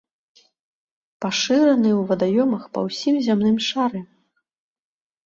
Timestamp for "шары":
3.67-4.01